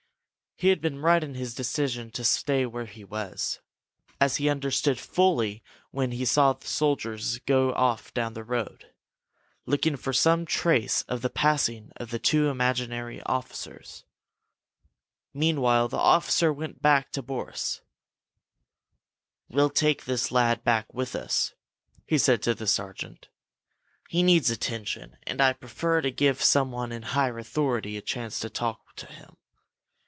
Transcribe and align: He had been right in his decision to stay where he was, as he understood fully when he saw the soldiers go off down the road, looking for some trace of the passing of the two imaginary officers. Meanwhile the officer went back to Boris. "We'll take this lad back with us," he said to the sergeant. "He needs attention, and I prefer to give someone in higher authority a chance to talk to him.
He 0.57 0.67
had 0.69 0.79
been 0.79 0.99
right 1.01 1.23
in 1.23 1.33
his 1.33 1.55
decision 1.55 2.11
to 2.11 2.23
stay 2.23 2.67
where 2.67 2.85
he 2.85 3.03
was, 3.03 3.59
as 4.19 4.35
he 4.35 4.47
understood 4.47 4.99
fully 4.99 5.63
when 5.89 6.11
he 6.11 6.23
saw 6.23 6.53
the 6.53 6.67
soldiers 6.67 7.39
go 7.39 7.73
off 7.73 8.13
down 8.13 8.33
the 8.35 8.43
road, 8.43 8.91
looking 9.65 9.95
for 9.97 10.13
some 10.13 10.45
trace 10.45 11.01
of 11.09 11.23
the 11.23 11.31
passing 11.31 11.91
of 11.95 12.11
the 12.11 12.19
two 12.19 12.47
imaginary 12.49 13.23
officers. 13.23 14.05
Meanwhile 15.33 15.87
the 15.87 15.97
officer 15.97 16.53
went 16.53 16.79
back 16.79 17.11
to 17.13 17.23
Boris. 17.23 17.81
"We'll 19.49 19.71
take 19.71 20.05
this 20.05 20.31
lad 20.31 20.63
back 20.63 20.93
with 20.93 21.15
us," 21.15 21.55
he 22.05 22.19
said 22.19 22.43
to 22.43 22.53
the 22.53 22.67
sergeant. 22.67 23.29
"He 24.09 24.21
needs 24.21 24.51
attention, 24.51 25.17
and 25.23 25.41
I 25.41 25.53
prefer 25.53 26.01
to 26.01 26.11
give 26.11 26.43
someone 26.43 26.91
in 26.91 27.01
higher 27.01 27.39
authority 27.39 27.97
a 27.97 28.01
chance 28.03 28.39
to 28.41 28.49
talk 28.51 28.95
to 28.97 29.07
him. 29.07 29.37